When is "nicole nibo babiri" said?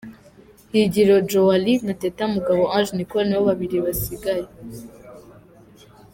2.97-3.77